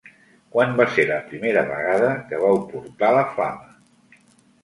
[0.53, 4.21] Quan va ser la primera vegada que vau portar la flama?